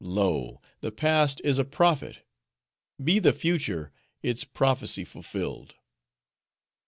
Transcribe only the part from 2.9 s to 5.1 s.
Be the future, its prophecy